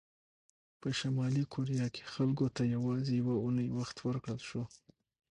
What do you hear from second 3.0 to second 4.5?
یوه اونۍ وخت ورکړل